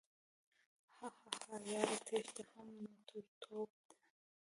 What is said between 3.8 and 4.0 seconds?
ده